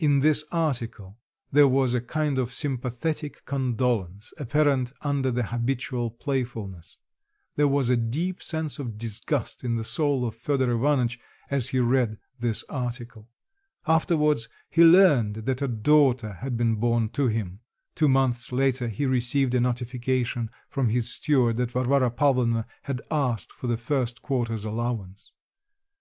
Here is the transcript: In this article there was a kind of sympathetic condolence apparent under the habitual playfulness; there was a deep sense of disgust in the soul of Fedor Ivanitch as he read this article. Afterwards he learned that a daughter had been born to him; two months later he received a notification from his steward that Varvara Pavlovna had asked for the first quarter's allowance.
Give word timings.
In 0.00 0.18
this 0.18 0.44
article 0.50 1.20
there 1.52 1.68
was 1.68 1.94
a 1.94 2.00
kind 2.00 2.36
of 2.40 2.52
sympathetic 2.52 3.44
condolence 3.44 4.32
apparent 4.36 4.92
under 5.02 5.30
the 5.30 5.44
habitual 5.44 6.10
playfulness; 6.10 6.98
there 7.54 7.68
was 7.68 7.88
a 7.88 7.96
deep 7.96 8.42
sense 8.42 8.80
of 8.80 8.98
disgust 8.98 9.62
in 9.62 9.76
the 9.76 9.84
soul 9.84 10.26
of 10.26 10.34
Fedor 10.34 10.72
Ivanitch 10.74 11.20
as 11.48 11.68
he 11.68 11.78
read 11.78 12.18
this 12.40 12.64
article. 12.68 13.28
Afterwards 13.86 14.48
he 14.68 14.82
learned 14.82 15.36
that 15.46 15.62
a 15.62 15.68
daughter 15.68 16.32
had 16.32 16.56
been 16.56 16.74
born 16.74 17.08
to 17.10 17.28
him; 17.28 17.60
two 17.94 18.08
months 18.08 18.50
later 18.50 18.88
he 18.88 19.06
received 19.06 19.54
a 19.54 19.60
notification 19.60 20.50
from 20.68 20.88
his 20.88 21.08
steward 21.14 21.54
that 21.54 21.70
Varvara 21.70 22.10
Pavlovna 22.10 22.66
had 22.82 23.00
asked 23.12 23.52
for 23.52 23.68
the 23.68 23.76
first 23.78 24.22
quarter's 24.22 24.64
allowance. 24.64 25.30